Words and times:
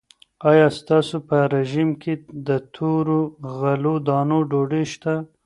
آیا 0.51 0.67
ستاسو 0.79 1.15
په 1.27 1.37
رژیم 1.55 1.89
کې 2.01 2.13
د 2.47 2.49
تورو 2.75 3.19
غلو 3.57 3.95
دانو 4.07 4.37
ډوډۍ 4.49 4.83
شته؟ 4.93 5.13